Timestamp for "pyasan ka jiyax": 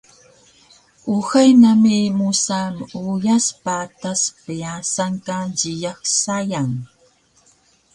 4.43-5.99